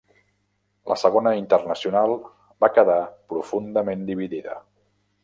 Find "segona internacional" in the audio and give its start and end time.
1.01-2.13